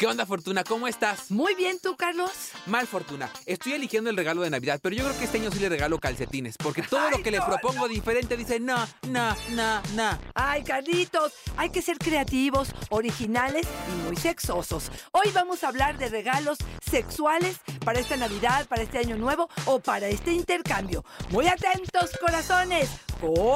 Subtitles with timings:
[0.00, 0.64] ¿Qué onda, Fortuna?
[0.64, 1.30] ¿Cómo estás?
[1.30, 2.30] Muy bien, ¿tú, Carlos?
[2.64, 3.30] Mal, Fortuna.
[3.44, 5.98] Estoy eligiendo el regalo de Navidad, pero yo creo que este año sí le regalo
[5.98, 8.78] calcetines, porque todo lo que le propongo diferente dice no,
[9.08, 10.18] no, no, no.
[10.34, 14.90] Ay, Carlitos, hay que ser creativos, originales y muy sexosos.
[15.12, 19.80] Hoy vamos a hablar de regalos sexuales para esta Navidad, para este año nuevo o
[19.80, 21.04] para este intercambio.
[21.28, 22.88] Muy atentos, corazones.
[23.20, 23.50] ¡Comenzamos!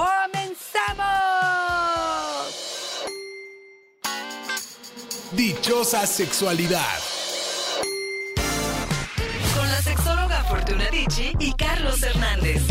[5.36, 6.98] Dichosa sexualidad.
[9.56, 12.62] Con la sexóloga Fortuna Dicci y Carlos Hernández.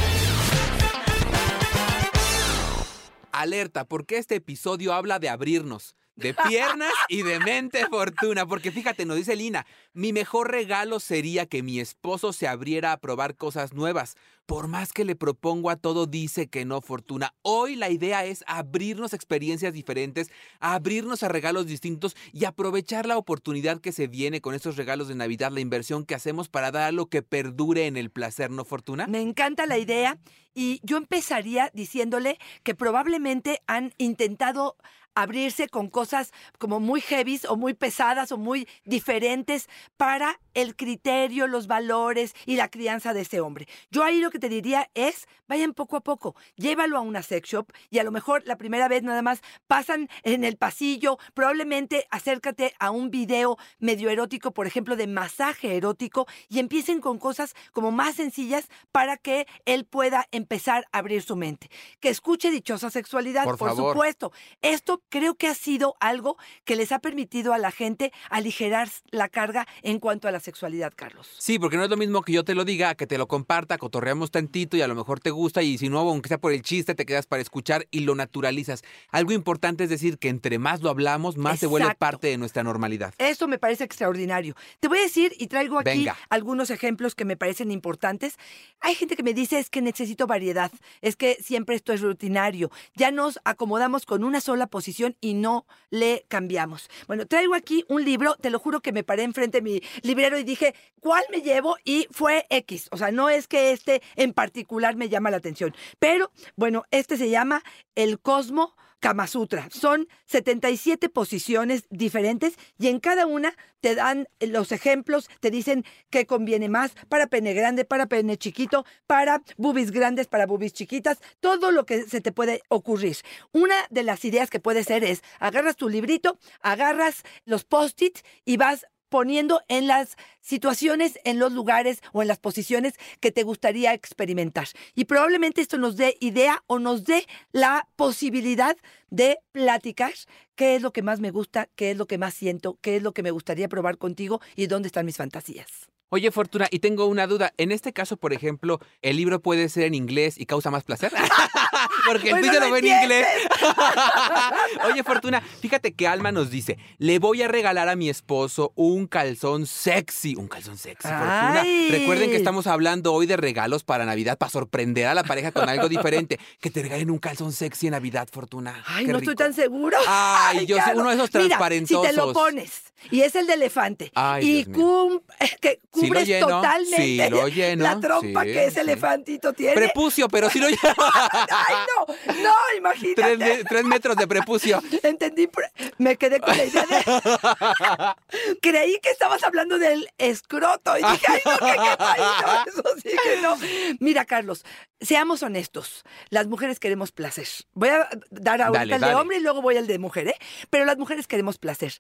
[3.34, 5.98] Alerta, porque este episodio habla de abrirnos.
[6.16, 8.46] De piernas y de mente, Fortuna.
[8.46, 12.98] Porque fíjate, nos dice Lina, mi mejor regalo sería que mi esposo se abriera a
[12.98, 14.16] probar cosas nuevas.
[14.46, 17.34] Por más que le propongo a todo, dice que no, Fortuna.
[17.42, 23.18] Hoy la idea es abrirnos a experiencias diferentes, abrirnos a regalos distintos y aprovechar la
[23.18, 26.84] oportunidad que se viene con estos regalos de Navidad, la inversión que hacemos para dar
[26.84, 29.08] algo que perdure en el placer, ¿no, Fortuna?
[29.08, 30.20] Me encanta la idea
[30.54, 34.76] y yo empezaría diciéndole que probablemente han intentado
[35.16, 41.48] abrirse con cosas como muy heavies o muy pesadas o muy diferentes para el criterio,
[41.48, 43.68] los valores y la crianza de ese hombre.
[43.92, 47.50] Yo ahí lo que te diría es, vayan poco a poco, llévalo a una sex
[47.50, 52.08] shop y a lo mejor la primera vez nada más pasan en el pasillo, probablemente
[52.12, 57.56] acércate a un video medio erótico, por ejemplo, de masaje erótico y empiecen con cosas
[57.72, 61.70] como más sencillas para que él pueda empezar a abrir su mente.
[62.00, 64.32] Que escuche dichosa sexualidad, Por por, supuesto.
[64.62, 69.30] Esto creo que ha sido algo que les ha permitido a la gente aligerar la
[69.30, 71.30] carga en cuanto a la sexualidad, Carlos.
[71.38, 73.78] Sí, porque no es lo mismo que yo te lo diga, que te lo comparta,
[73.78, 76.62] cotorreamos tantito y a lo mejor te gusta y si no, aunque sea por el
[76.62, 78.84] chiste, te quedas para escuchar y lo naturalizas.
[79.10, 82.64] Algo importante es decir que entre más lo hablamos, más se vuelve parte de nuestra
[82.64, 83.14] normalidad.
[83.18, 84.56] Eso me parece extraordinario.
[84.80, 86.18] Te voy a decir y traigo aquí Venga.
[86.30, 88.38] algunos ejemplos que me parecen importantes.
[88.80, 90.72] Hay gente que me dice es que necesito variedad,
[91.02, 92.72] es que siempre esto es rutinario.
[92.96, 96.90] Ya nos acomodamos con una sola posición y no le cambiamos.
[97.08, 100.38] Bueno, traigo aquí un libro, te lo juro que me paré enfrente de mi librero
[100.38, 101.78] y dije, ¿cuál me llevo?
[101.84, 102.90] Y fue X.
[102.92, 105.76] O sea, no es que este en particular me llama la atención.
[106.00, 107.64] Pero, bueno, este se llama
[107.96, 109.68] El Cosmo Kama Sutra.
[109.70, 116.26] Son 77 posiciones diferentes y en cada una te dan los ejemplos, te dicen qué
[116.26, 121.72] conviene más para pene grande, para pene chiquito, para bubis grandes, para bubis chiquitas, todo
[121.72, 123.18] lo que se te puede ocurrir.
[123.52, 128.56] Una de las ideas que puede ser es, agarras tu librito, agarras los post-its y
[128.56, 133.94] vas poniendo en las situaciones, en los lugares o en las posiciones que te gustaría
[133.94, 134.68] experimentar.
[134.96, 138.76] Y probablemente esto nos dé idea o nos dé la posibilidad
[139.12, 140.14] de platicar
[140.56, 143.04] qué es lo que más me gusta, qué es lo que más siento, qué es
[143.04, 145.92] lo que me gustaría probar contigo y dónde están mis fantasías.
[146.14, 147.54] Oye, Fortuna, y tengo una duda.
[147.58, 151.12] En este caso, por ejemplo, ¿el libro puede ser en inglés y causa más placer?
[152.08, 153.28] Porque el Pues tuyo no lo ve en inglés.
[154.86, 159.08] Oye, Fortuna, fíjate que Alma nos dice, le voy a regalar a mi esposo un
[159.08, 160.36] calzón sexy.
[160.36, 161.62] Un calzón sexy, Fortuna.
[161.62, 161.90] Ay.
[161.90, 165.68] Recuerden que estamos hablando hoy de regalos para Navidad, para sorprender a la pareja con
[165.68, 166.40] algo diferente.
[166.60, 168.84] Que te regalen un calzón sexy en Navidad, Fortuna.
[168.86, 169.32] Ay, Qué no rico.
[169.32, 169.98] estoy tan seguro.
[170.08, 170.98] Ay, yo Carlos.
[171.02, 172.06] uno de esos Mira, transparentosos.
[172.06, 175.20] si te lo pones y es el de elefante Ay, y cum-
[175.60, 178.80] que Sí lo cubres lleno, totalmente sí lleno, la trompa sí, que ese sí.
[178.82, 179.74] elefantito tiene.
[179.74, 183.22] Prepucio, pero sí lo Ay, no, no, imagínate.
[183.22, 184.82] Tres, me- tres metros de prepucio.
[185.04, 185.50] Entendí,
[185.98, 187.04] me quedé con la idea de...
[188.62, 193.42] Creí que estabas hablando del escroto y dije, ay, no, qué no, eso sí que
[193.42, 193.58] no.
[194.00, 194.66] Mira, Carlos,
[195.00, 197.48] seamos honestos, las mujeres queremos placer.
[197.74, 199.14] Voy a dar ahorita Dale, el dale.
[199.14, 200.36] de hombre y luego voy al de mujer, ¿eh?
[200.70, 201.94] Pero las mujeres queremos placer.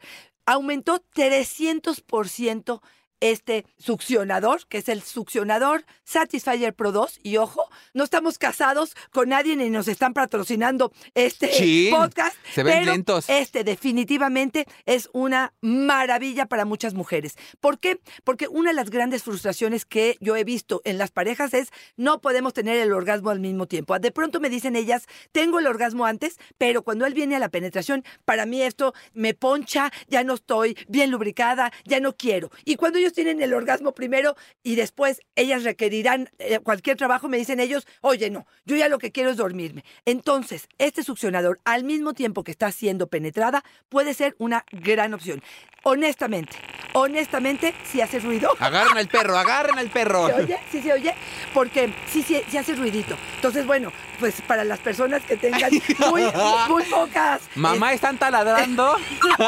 [0.45, 2.81] Aumentó 300%
[3.19, 7.19] este succionador, que es el succionador Satisfyer Pro 2.
[7.23, 12.35] Y ojo, no estamos casados con nadie ni nos están patrocinando este podcast.
[12.53, 13.29] se ven pero lentos.
[13.29, 17.35] Este definitivamente es una maravilla para muchas mujeres.
[17.59, 17.99] ¿Por qué?
[18.23, 22.21] Porque una de las grandes frustraciones que yo he visto en las parejas es no
[22.21, 23.97] podemos tener el orgasmo al mismo tiempo.
[23.99, 27.49] De pronto me dicen ellas, tengo el orgasmo antes, pero cuando él viene a la
[27.49, 32.51] penetración, para mí esto me poncha, ya no estoy bien lubricada, ya no quiero.
[32.65, 37.37] Y cuando ellos tienen el orgasmo primero y después ellas requerirán eh, cualquier trabajo, me
[37.37, 39.83] dicen ellos, oye, no, yo ya lo que quiero es dormirme.
[40.05, 45.43] Entonces, este succionador, al mismo tiempo que está siendo penetrada, puede ser una gran opción.
[45.83, 46.55] Honestamente,
[46.93, 48.51] honestamente, si hace ruido.
[48.59, 50.27] Agarren al perro, agarren al perro.
[50.27, 50.59] ¿Se oye?
[50.71, 51.13] Sí se oye,
[51.53, 53.17] porque sí, sí, sí hace ruidito.
[53.35, 55.71] Entonces, bueno, pues para las personas que tengan
[56.09, 56.23] muy,
[56.69, 57.41] muy pocas...
[57.55, 58.95] Mamá, ¿están taladrando?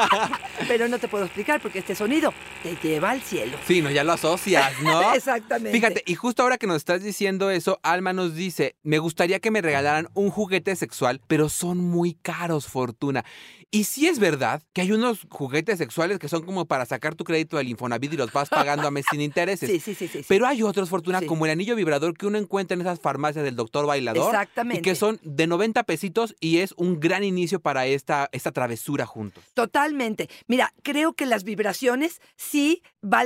[0.68, 3.45] Pero no te puedo explicar porque este sonido te lleva al cielo.
[3.68, 5.14] Sí, no, ya lo asocias, ¿no?
[5.14, 5.72] Exactamente.
[5.72, 9.52] Fíjate, y justo ahora que nos estás diciendo eso, Alma nos dice, me gustaría que
[9.52, 13.26] me regalaran un juguete sexual, pero son muy caros, Fortuna.
[13.72, 17.26] Y sí es verdad que hay unos juguetes sexuales que son como para sacar tu
[17.26, 19.70] crédito del Infonavit y los vas pagando a mes sin intereses.
[19.86, 20.22] Sí, sí, sí.
[20.28, 21.26] Pero hay otros, Fortuna, Sí.
[21.26, 24.34] como el anillo vibrador que uno encuentra en esas farmacias del doctor bailador.
[24.34, 24.80] Exactamente.
[24.80, 29.06] Y que son de 90 pesitos y es un gran inicio para esta, esta travesura
[29.06, 29.44] juntos.
[29.54, 30.30] Totalmente.
[30.48, 32.82] Mira, creo que las vibraciones sí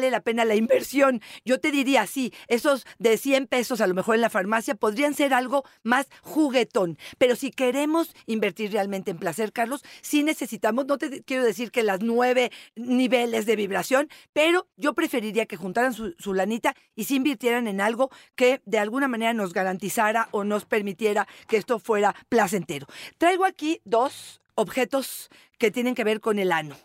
[0.09, 1.21] la pena la inversión.
[1.45, 5.13] Yo te diría, sí, esos de 100 pesos a lo mejor en la farmacia podrían
[5.13, 6.97] ser algo más juguetón.
[7.17, 11.83] Pero si queremos invertir realmente en placer, Carlos, sí necesitamos, no te quiero decir que
[11.83, 17.15] las nueve niveles de vibración, pero yo preferiría que juntaran su, su lanita y sí
[17.15, 22.15] invirtieran en algo que de alguna manera nos garantizara o nos permitiera que esto fuera
[22.29, 22.88] placentero.
[23.17, 26.75] Traigo aquí dos objetos que tienen que ver con el ano.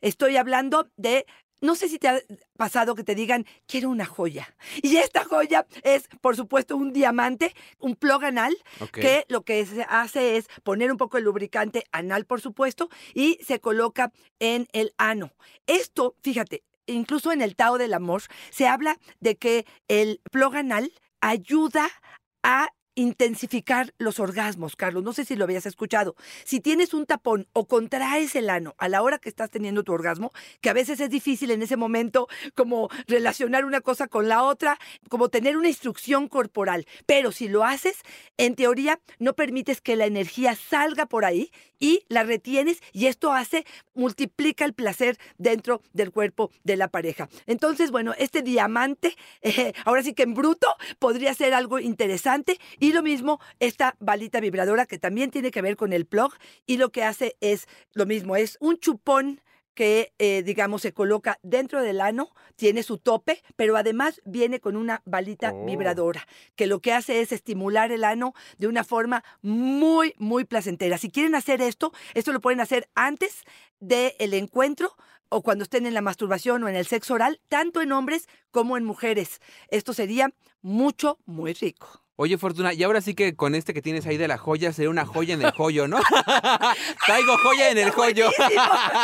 [0.00, 1.26] Estoy hablando de,
[1.60, 2.20] no sé si te ha
[2.56, 4.54] pasado que te digan, quiero una joya.
[4.82, 8.56] Y esta joya es, por supuesto, un diamante, un plug anal,
[8.92, 13.38] que lo que se hace es poner un poco de lubricante anal, por supuesto, y
[13.44, 15.32] se coloca en el ano.
[15.66, 20.92] Esto, fíjate, incluso en el Tao del Amor, se habla de que el plug anal
[21.20, 21.88] ayuda
[22.42, 22.70] a
[23.00, 25.02] intensificar los orgasmos, Carlos.
[25.02, 26.16] No sé si lo habías escuchado.
[26.44, 29.92] Si tienes un tapón o contraes el ano a la hora que estás teniendo tu
[29.94, 34.42] orgasmo, que a veces es difícil en ese momento como relacionar una cosa con la
[34.42, 36.86] otra, como tener una instrucción corporal.
[37.06, 37.96] Pero si lo haces,
[38.36, 43.32] en teoría no permites que la energía salga por ahí y la retienes y esto
[43.32, 43.64] hace,
[43.94, 47.30] multiplica el placer dentro del cuerpo de la pareja.
[47.46, 50.68] Entonces, bueno, este diamante, eh, ahora sí que en bruto,
[50.98, 55.76] podría ser algo interesante y lo mismo esta balita vibradora que también tiene que ver
[55.76, 56.32] con el plug
[56.66, 59.40] y lo que hace es lo mismo, es un chupón
[59.74, 64.76] que, eh, digamos, se coloca dentro del ano, tiene su tope, pero además viene con
[64.76, 65.64] una balita Oh.
[65.64, 70.98] vibradora, que lo que hace es estimular el ano de una forma muy, muy placentera.
[70.98, 73.44] Si quieren hacer esto, esto lo pueden hacer antes
[73.78, 74.96] del encuentro
[75.30, 78.76] o cuando estén en la masturbación o en el sexo oral, tanto en hombres como
[78.76, 79.40] en mujeres.
[79.68, 82.04] Esto sería mucho, muy rico.
[82.22, 84.90] Oye, Fortuna, y ahora sí que con este que tienes ahí de la joya, sería
[84.90, 85.96] una joya en el joyo, ¿no?
[87.06, 88.28] Traigo joya en el joyo.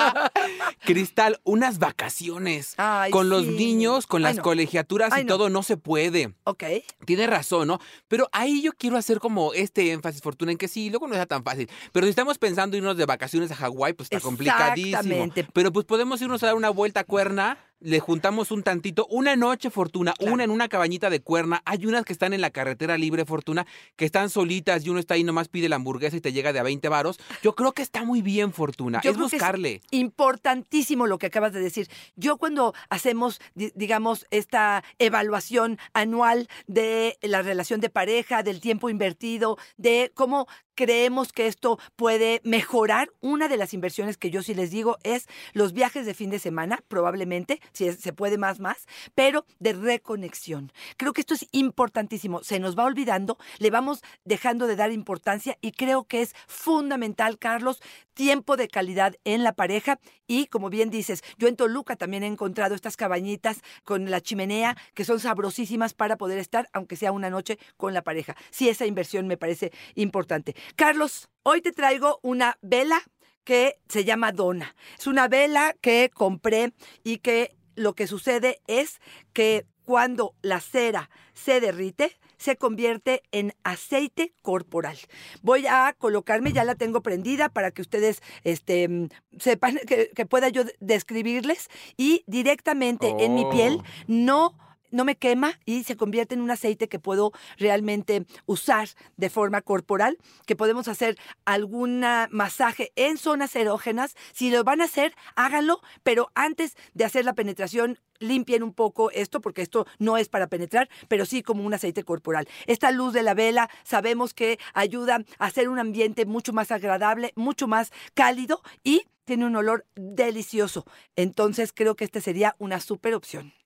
[0.85, 2.75] Cristal, unas vacaciones.
[2.77, 4.43] Ay, con los niños, con Ay, las no.
[4.43, 5.29] colegiaturas Ay, y no.
[5.29, 6.35] todo, no se puede.
[6.45, 6.65] Ok.
[7.07, 7.81] Tienes razón, ¿no?
[8.07, 11.25] Pero ahí yo quiero hacer como este énfasis, Fortuna, en que sí, luego no sea
[11.25, 11.71] tan fácil.
[11.93, 14.89] Pero si estamos pensando irnos de vacaciones a Hawái, pues está complicadísimo.
[14.95, 15.49] Exactamente.
[15.55, 19.37] Pero pues podemos irnos a dar una vuelta a Cuerna, le juntamos un tantito, una
[19.37, 20.33] noche, Fortuna, Claro.
[20.35, 21.63] una en una cabañita de Cuerna.
[21.65, 25.15] Hay unas que están en la carretera libre, Fortuna, que están solitas y uno está
[25.15, 27.19] ahí nomás pide la hamburguesa y te llega de a 20 varos.
[27.43, 29.01] Yo creo que está muy bien, Fortuna.
[29.03, 29.81] Yo es creo que es buscarle.
[29.91, 31.89] Importantísimo lo que acabas de decir.
[32.17, 38.91] Yo cuando hacemos, di- digamos, esta evaluación anual de la relación de pareja, del tiempo
[38.91, 44.55] invertido, de cómo creemos que esto puede mejorar, una de las inversiones que yo sí
[44.55, 48.87] les digo es los viajes de fin de semana, probablemente, si se puede más, más,
[49.17, 50.71] pero de reconexión.
[50.97, 52.45] Creo que esto es importantísimo.
[52.45, 57.39] Se nos va olvidando, le vamos dejando de dar importancia y creo que es fundamental,
[57.39, 57.81] Carlos,
[58.15, 62.27] tiempo de calidad en la pareja y como bien dices, yo en Toluca también he
[62.27, 67.31] encontrado estas cabañitas con la chimenea que son sabrosísimas para poder estar, aunque sea una
[67.31, 68.37] noche, con la pareja.
[68.51, 70.55] Sí, esa inversión me parece importante.
[70.75, 73.01] Carlos, hoy te traigo una vela
[73.45, 74.75] que se llama Dona.
[74.99, 76.73] Es una vela que compré
[77.05, 79.01] y que lo que sucede es
[79.33, 84.99] que cuando la cera se derrite, se convierte en aceite corporal.
[85.43, 89.09] Voy a colocarme, ya la tengo prendida para que ustedes este,
[89.39, 93.83] sepan que, que pueda yo describirles y directamente en mi piel Oh.
[94.09, 94.59] no
[94.91, 99.63] no me quema y se convierte en un aceite que puedo realmente usar de forma
[99.63, 104.15] corporal, que podemos hacer algún masaje en zonas erógenas.
[104.33, 109.11] Si lo van a hacer, háganlo, pero antes de hacer la penetración, limpien un poco
[109.11, 112.49] esto, porque esto no es para penetrar, pero sí como un aceite corporal.
[112.67, 117.33] Esta luz de la vela sabemos que ayuda a hacer un ambiente mucho más agradable,
[117.37, 120.87] mucho más cálido y tiene un olor delicioso.
[121.17, 123.53] Entonces creo que esta sería una super opción.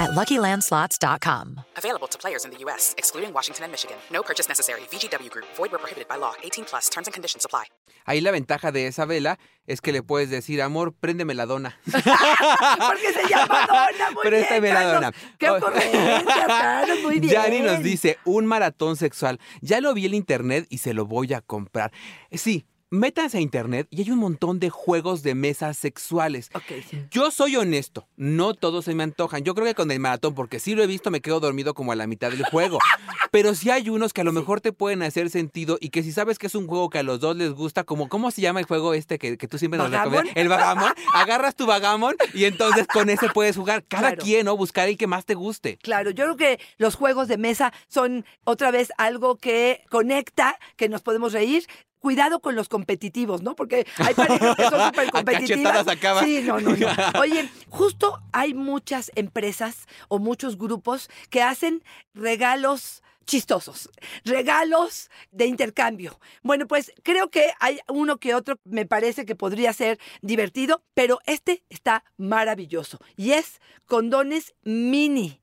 [0.00, 1.60] at LuckyLandSlots.com.
[1.76, 3.96] Available to players in the U.S., excluding Washington and Michigan.
[4.10, 4.80] No purchase necessary.
[4.90, 6.32] VGW Group, void where prohibited by law.
[6.42, 7.64] 18 plus terms and conditions apply.
[8.06, 11.78] Ahí la ventaja de esa vela es que le puedes decir, amor, préndeme la dona.
[11.84, 14.94] Porque se llama dona, muy Préstame bien, la Carlos.
[14.94, 15.12] dona.
[15.38, 15.56] Qué Oh.
[15.56, 17.32] ocurrencia, muy bien.
[17.34, 19.38] Yari nos dice, un maratón sexual.
[19.60, 21.92] Ya lo vi en internet y se lo voy a comprar.
[22.32, 26.50] Sí, métanse a internet y hay un montón de juegos de mesas sexuales.
[26.54, 26.62] Ok.
[27.10, 29.42] Yo soy honesto, no todos se me antojan.
[29.44, 31.92] Yo creo que con el maratón, porque si lo he visto, me quedo dormido como
[31.92, 32.78] a la mitad del juego.
[33.30, 36.10] Pero sí hay unos que a lo mejor te pueden hacer sentido y que si
[36.10, 38.58] sabes que es un juego que a los dos les gusta, como ¿cómo se llama
[38.58, 40.32] el juego este que, que tú siempre nos recomiendas?
[40.36, 40.92] El vagamon.
[41.14, 43.84] Agarras tu vagamon y entonces con ese puedes jugar.
[43.86, 44.24] Cada Claro.
[44.24, 44.56] quien, ¿no?
[44.56, 45.76] Buscar el que más te guste.
[45.76, 50.88] Claro, yo creo que los juegos de mesa son otra vez algo que conecta, que
[50.88, 51.64] nos podemos reír.
[52.00, 53.54] Cuidado con los competitivos, ¿no?
[53.54, 55.86] Porque hay parejas que son súper competitivas.
[55.86, 56.24] acaba.
[56.24, 56.86] Sí, no, no, no.
[57.20, 63.88] Oye, justo hay muchas empresas o muchos grupos que hacen regalos chistosos,
[64.24, 66.18] regalos de intercambio.
[66.42, 71.20] Bueno, pues creo que hay uno que otro, me parece que podría ser divertido, pero
[71.26, 75.40] este está maravilloso y es condones mini.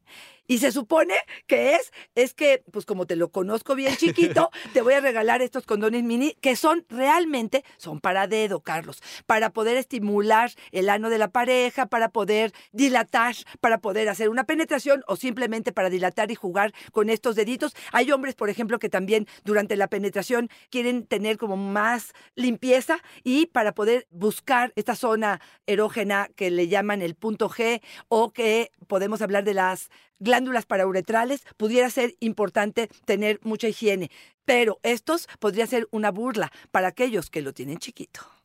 [0.48, 1.13] Y se supone
[1.46, 5.42] que es, es que, pues como te lo conozco bien chiquito, te voy a regalar
[5.42, 11.10] estos condones mini que son realmente, son para dedo, Carlos, para poder estimular el ano
[11.10, 16.32] de la pareja, para poder dilatar, para poder hacer una penetración o simplemente para dilatar
[16.32, 17.75] y jugar con estos deditos.
[17.92, 23.48] Hay hombres, por ejemplo, que también durante la penetración quieren tener como más limpieza y
[23.48, 29.22] para poder buscar esta zona erógena que le llaman el punto G o que podemos
[29.22, 29.89] hablar de las
[30.20, 34.12] glándulas parauretrales, pudiera ser importante tener mucha higiene.
[34.46, 38.37] Pero estos podría ser una burla para aquellos que lo tienen chiquito.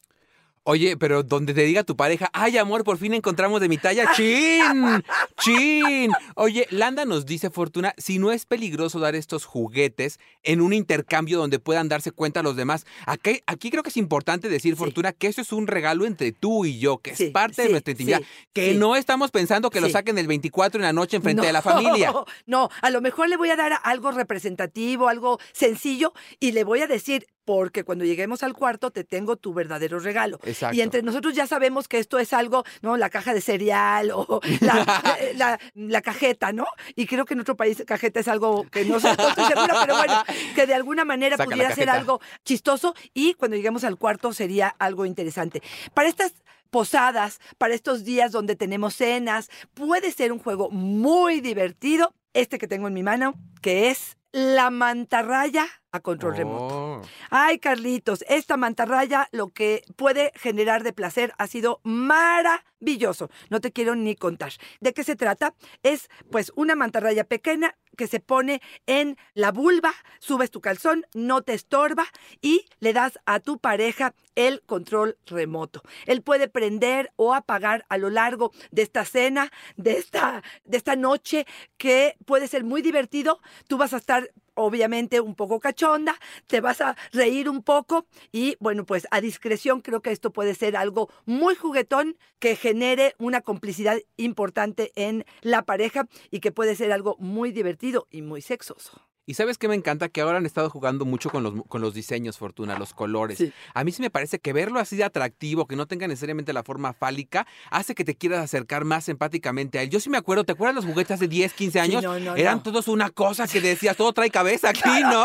[0.64, 4.12] Oye, pero donde te diga tu pareja, ay amor, por fin encontramos de mi talla,
[4.14, 5.02] chin,
[5.40, 6.12] chin.
[6.36, 11.38] Oye, Landa nos dice, Fortuna, si no es peligroso dar estos juguetes en un intercambio
[11.38, 12.86] donde puedan darse cuenta los demás.
[13.06, 14.78] Aquí, aquí creo que es importante decir, Sí.
[14.78, 17.68] Fortuna, que eso es un regalo entre tú y yo, que Sí, es parte de
[17.70, 21.22] nuestra intimidad, que no estamos pensando que lo saquen el 24 en la noche en
[21.22, 22.12] frente no, de la familia.
[22.46, 26.80] No, a lo mejor le voy a dar algo representativo, algo sencillo y le voy
[26.80, 30.38] a decir, porque cuando lleguemos al cuarto te tengo tu verdadero regalo.
[30.44, 30.76] Exacto.
[30.76, 32.96] Y entre nosotros ya sabemos que esto es algo, ¿no?
[32.96, 36.66] La caja de cereal o la, eh, la- la cajeta, ¿no?
[36.96, 39.76] Y creo que en otro país cajeta es algo que no, sé, no estoy segura,
[39.80, 40.22] pero bueno,
[40.54, 44.68] que de alguna manera Saca pudiera ser algo chistoso y cuando lleguemos al cuarto sería
[44.78, 45.62] algo interesante.
[45.94, 46.32] Para estas
[46.70, 52.66] posadas, para estos días donde tenemos cenas, puede ser un juego muy divertido, este que
[52.66, 56.74] tengo en mi mano, que es la mantarraya a control remoto.
[56.74, 57.02] Oh.
[57.30, 63.30] Ay, Carlitos, esta mantarraya lo que puede generar de placer ha sido maravilloso.
[63.50, 64.52] No te quiero ni contar.
[64.80, 65.54] ¿De qué se trata?
[65.82, 71.42] Es pues una mantarraya pequeña que se pone en la vulva, subes tu calzón, no
[71.42, 72.06] te estorba
[72.40, 75.82] y le das a tu pareja el control remoto.
[76.06, 80.96] Él puede prender o apagar a lo largo de esta cena, de esta, de esta
[80.96, 81.46] noche,
[81.76, 83.40] que puede ser muy divertido.
[83.68, 86.16] Tú vas a estar obviamente un poco cachonda,
[86.46, 90.54] te vas a reír un poco y bueno, pues a discreción creo que esto puede
[90.54, 96.76] ser algo muy juguetón que genere una complicidad importante en la pareja y que puede
[96.76, 99.11] ser algo muy divertido y muy sexoso.
[99.24, 101.94] Y sabes que me encanta que ahora han estado jugando mucho con los, con los
[101.94, 103.38] diseños, Fortuna, los colores.
[103.38, 103.52] Sí.
[103.72, 106.64] A mí sí me parece que verlo así de atractivo, que no tenga necesariamente la
[106.64, 109.90] forma fálica, hace que te quieras acercar más empáticamente a él.
[109.90, 112.02] Yo sí me acuerdo, ¿te acuerdas los juguetes hace 10, 15 años?
[112.02, 112.62] no, no, Eran no.
[112.64, 115.24] todos una cosa que decías, todo trae cabeza aquí, ¿no?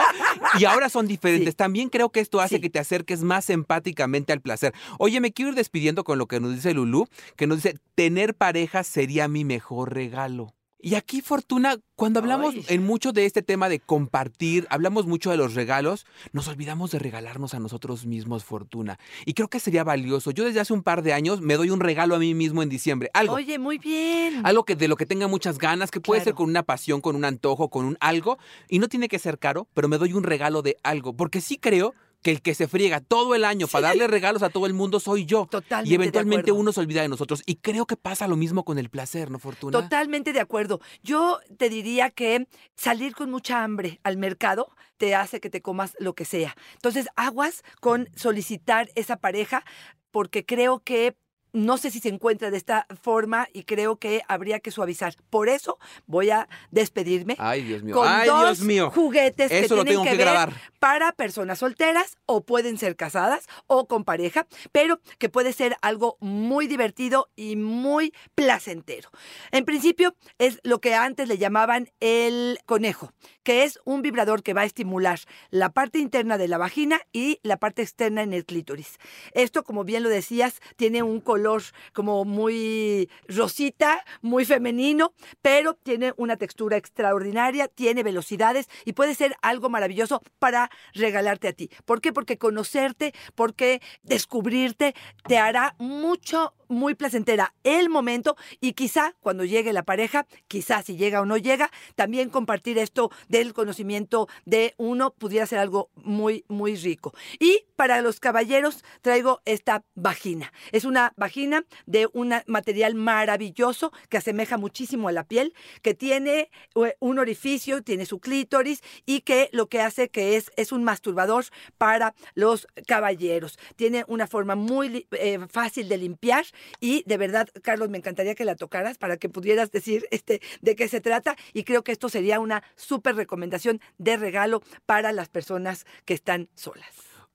[0.60, 1.54] Y ahora son diferentes.
[1.54, 1.58] Sí.
[1.58, 2.62] También creo que esto hace Sí.
[2.62, 4.74] que te acerques más empáticamente al placer.
[5.00, 8.36] Oye, me quiero ir despidiendo con lo que nos dice Lulú, que nos dice, tener
[8.36, 10.54] pareja sería mi mejor regalo.
[10.80, 12.66] Y aquí, Fortuna, cuando hablamos Ay.
[12.70, 17.00] en mucho de este tema de compartir, hablamos mucho de los regalos, nos olvidamos de
[17.00, 19.00] regalarnos a nosotros mismos, Fortuna.
[19.26, 20.30] Y creo que sería valioso.
[20.30, 22.70] Yo desde hace un par de años me doy un regalo a mí mismo en
[22.70, 23.10] diciembre.
[23.16, 23.34] Algo.
[23.34, 24.46] Oye, muy bien.
[24.46, 27.16] Algo que de lo que tenga muchas ganas, que puede ser con una pasión, con
[27.16, 28.38] un antojo, con un algo,
[28.70, 31.58] y no tiene que ser caro, pero me doy un regalo de algo, porque sí
[31.58, 34.74] creo que el que se friega todo el año para darle regalos a todo el
[34.74, 35.48] mundo soy yo.
[35.50, 37.44] Totalmente y eventualmente uno se olvida de nosotros.
[37.46, 39.80] Y creo que pasa lo mismo con el placer, ¿no, Fortuna?
[39.80, 40.80] Totalmente de acuerdo.
[41.04, 45.96] Yo te diría que salir con mucha hambre al mercado te hace que te comas
[46.00, 46.56] lo que sea.
[46.74, 49.64] Entonces, aguas con solicitar esa pareja
[50.12, 51.16] porque creo que
[51.54, 55.16] no sé si se encuentra de esta forma y creo que habría que suavizar.
[55.30, 57.36] Por eso voy a despedirme.
[57.40, 57.96] Ay, Dios mío.
[57.96, 58.92] con Ay, dos Dios mío.
[58.92, 60.54] juguetes que lo tienen tengo que, que ver grabar.
[60.80, 66.18] para personas solteras o pueden ser casadas o con pareja, pero que puede ser algo
[66.20, 69.10] muy divertido y muy placentero.
[69.52, 73.12] En principio es lo que antes le llamaban el conejo,
[73.44, 77.40] que es un vibrador que va a estimular la parte interna de la vagina y
[77.44, 78.98] la parte externa en el clítoris.
[79.34, 81.62] Esto, como bien lo decías, tiene un color
[81.94, 89.36] como muy rosita, muy femenino, pero tiene una textura extraordinaria, tiene velocidades y puede ser
[89.44, 91.70] algo maravilloso para regalarte a ti.
[91.86, 92.12] ¿Por qué?
[92.12, 94.96] Porque conocerte, porque descubrirte
[95.28, 100.98] te hará mucho, muy placentera el momento y quizá cuando llegue la pareja, quizá si
[100.98, 106.46] llega o no llega, también compartir esto del conocimiento de uno pudiera ser algo muy,
[106.48, 107.14] muy rico.
[107.40, 110.52] Y para los caballeros traigo esta vagina.
[110.72, 116.50] Es una vagina de un material maravilloso que asemeja muchísimo a la piel, que tiene
[116.76, 120.84] eh, un orificio, tiene su clítoris y que lo que hace que es, es un
[120.84, 121.46] masturbador
[121.78, 123.60] para los caballeros.
[123.76, 126.46] Tiene una forma muy eh, fácil de limpiar
[126.80, 130.76] y de verdad, Carlos, me encantaría que la tocaras para que pudieras decir este, de
[130.76, 135.30] qué se trata y creo que esto sería una súper recomendación de regalo para las
[135.30, 136.88] personas que están solas.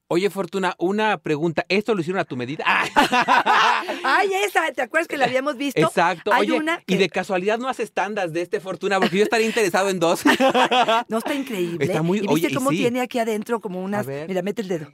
[0.09, 1.65] Oye, Fortuna, una pregunta.
[1.69, 2.63] ¿Esto lo hicieron a tu medida?
[4.03, 5.81] Ay, esa, ¿te acuerdas que la habíamos visto?
[5.81, 6.31] Exacto.
[6.33, 9.47] Hay Oye, una y de casualidad no haces tandas de este Fortuna, porque yo estaría
[9.47, 10.23] interesado en dos.
[11.07, 11.83] No está increíble.
[11.85, 12.77] Está muy- ¿Y viste oye, y cómo sí.
[12.77, 14.05] tiene aquí adentro como unas.
[14.05, 14.91] Mira, mete el dedo.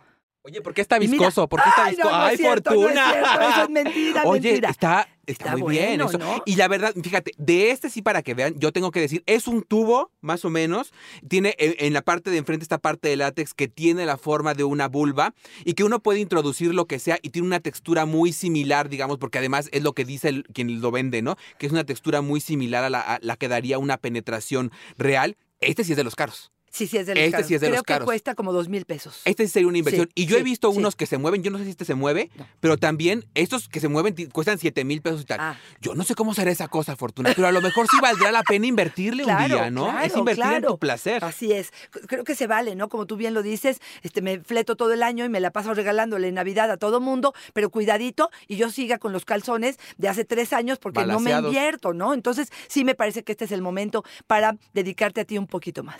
[0.49, 1.47] Oye, ¿por qué está viscoso?
[1.47, 2.09] ¿Por qué está viscoso?
[2.15, 3.11] ¡Ay, Fortuna!
[3.51, 4.69] eso es mentira, Oye, mentira.
[4.69, 6.17] está, está, Está muy bien eso.
[6.17, 6.41] ¿no?
[6.45, 9.47] Y la verdad, fíjate, de este sí para que vean, yo tengo que decir, es
[9.47, 10.91] un tubo, más o menos.
[11.27, 14.53] Tiene en, en la parte de enfrente esta parte de látex que tiene la forma
[14.55, 15.33] de una vulva
[15.65, 19.17] y que uno puede introducir lo que sea y tiene una textura muy similar, digamos,
[19.19, 21.35] porque además es lo que dice el- quien lo vende, ¿no?
[21.59, 25.37] Que es una textura muy similar a la, a la que daría una penetración real.
[25.61, 26.51] Este sí es de los caros.
[26.71, 27.47] Sí, sí, es de los Este caros.
[27.47, 28.05] sí es de Creo los que caros.
[28.05, 29.21] cuesta como dos mil pesos.
[29.25, 30.07] Este sí sería una inversión.
[30.07, 31.95] Sí, y yo he visto unos que se mueven, yo no sé si este se
[31.95, 32.47] mueve, No.
[32.59, 35.39] pero también estos que se mueven cuestan 7 mil pesos y tal.
[35.41, 35.57] Ah.
[35.81, 38.43] Yo no sé cómo será esa cosa, Fortuna, pero a lo mejor sí valdrá la
[38.43, 39.89] pena invertirle un día, ¿no?
[39.99, 41.23] es claro, invertir en tu placer.
[41.23, 41.71] Así es.
[42.07, 42.89] Creo que se vale, ¿no?
[42.89, 45.73] Como tú bien lo dices, este me fleto todo el año y me la paso
[45.73, 50.25] regalándole Navidad a todo mundo, pero cuidadito y yo siga con los calzones de hace
[50.25, 52.13] tres años porque no me invierto, ¿no?
[52.13, 55.83] Entonces sí me parece que este es el momento para dedicarte a ti un poquito
[55.83, 55.97] más.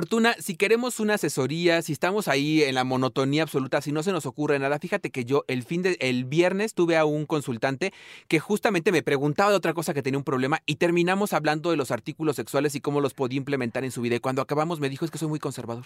[0.00, 4.12] Fortuna, si queremos una asesoría, si estamos ahí en la monotonía absoluta, si no se
[4.12, 7.92] nos ocurre nada, fíjate que yo el fin de el viernes tuve a un consultante
[8.26, 11.76] que justamente me preguntaba de otra cosa que tenía un problema y terminamos hablando de
[11.76, 14.16] los artículos sexuales y cómo los podía implementar en su vida.
[14.16, 15.84] Y cuando acabamos me dijo, es que soy muy conservador.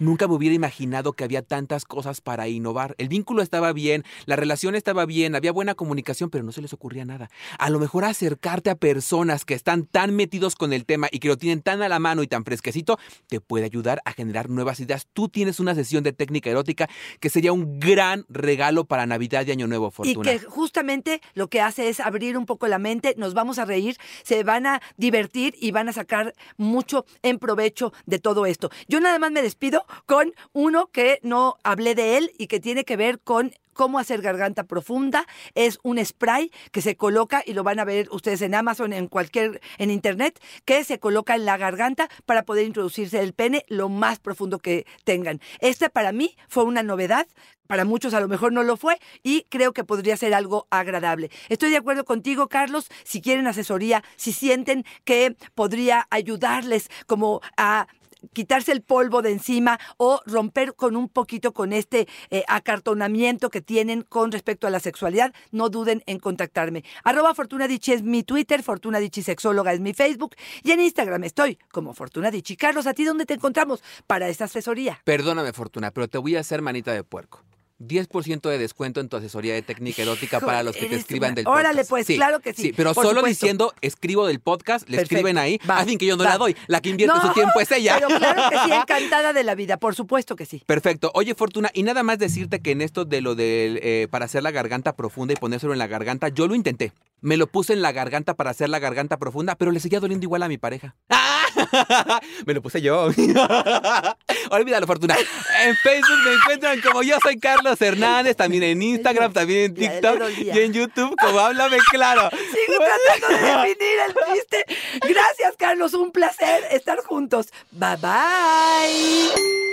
[0.00, 2.96] Nunca me hubiera imaginado que había tantas cosas para innovar.
[2.98, 6.72] El vínculo estaba bien, la relación estaba bien, había buena comunicación, pero no se les
[6.72, 7.30] ocurría nada.
[7.60, 11.28] A lo mejor acercarte a personas que están tan metidos con el tema y que
[11.28, 12.98] lo tienen tan a la mano y tan fresquecito,
[13.28, 15.06] te puede ayudar a generar nuevas ideas.
[15.12, 16.88] Tú tienes una sesión de técnica erótica
[17.20, 20.32] que sería un gran regalo para Navidad y Año Nuevo, Fortuna.
[20.32, 23.66] Y que justamente lo que hace es abrir un poco la mente, nos vamos a
[23.66, 28.70] reír, se van a divertir y van a sacar mucho en provecho de todo esto.
[28.88, 32.84] Yo nada más me despido con uno que no hablé de él y que tiene
[32.84, 35.26] que ver con cómo hacer garganta profunda.
[35.54, 39.08] Es un spray que se coloca y lo van a ver ustedes en Amazon, en
[39.08, 43.88] cualquier, en internet, que se coloca en la garganta para poder introducirse el pene lo
[43.88, 45.40] más profundo que tengan.
[45.60, 47.26] Este para mí fue una novedad.
[47.66, 51.30] Para muchos a lo mejor no lo fue y creo que podría ser algo agradable.
[51.48, 52.88] Estoy de acuerdo contigo, Carlos.
[53.02, 57.86] Si quieren asesoría, si sienten que podría ayudarles como a
[58.32, 63.60] quitarse el polvo de encima o romper con un poquito con este eh, acartonamiento que
[63.60, 66.84] tienen con respecto a la sexualidad, no duden en contactarme.
[67.04, 71.58] Arroba Fortuna es mi Twitter, Fortuna Dicci Sexóloga es mi Facebook y en Instagram estoy
[71.70, 72.56] como Fortuna Dicci.
[72.56, 75.00] Carlos, ¿a ti dónde te encontramos para esta asesoría?
[75.04, 77.42] Perdóname, Fortuna, pero te voy a hacer manita de puerco.
[77.86, 81.30] 10% de descuento en tu asesoría de técnica erótica Hijo, para los que te escriban
[81.30, 81.60] una- del podcast.
[81.60, 83.28] Órale, pues, claro que sí, pero por solo supuesto.
[83.28, 85.58] diciendo escribo del podcast, le Perfecto, escriben ahí.
[85.68, 86.30] va, a fin que yo no va.
[86.30, 86.56] la doy.
[86.66, 87.96] La que invierte No, su tiempo es ella.
[87.96, 90.62] Pero claro que sí, encantada de la vida, por supuesto que sí.
[90.66, 91.10] Perfecto.
[91.14, 94.42] Oye, Fortuna, y nada más decirte que en esto de lo de eh, para hacer
[94.42, 96.92] la garganta profunda y ponérselo en la garganta, yo lo intenté.
[97.20, 100.24] Me lo puse en la garganta para hacer la garganta profunda, pero le seguía doliendo
[100.24, 100.94] igual a mi pareja.
[101.08, 101.41] ¡Ah!
[102.46, 103.04] Me lo puse yo.
[104.50, 105.16] Olvídalo, Fortuna.
[105.62, 110.22] En Facebook me encuentran como yo soy Carlos Hernández, también en Instagram, también en TikTok
[110.38, 112.30] y en YouTube como Háblame Claro.
[112.30, 114.66] Sigo tratando de definir el chiste.
[115.08, 115.94] Gracias, Carlos.
[115.94, 117.48] Un placer estar juntos.
[117.72, 119.72] Bye bye.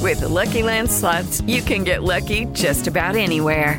[0.00, 3.78] With the Lucky Land slots, you can get lucky just about anywhere.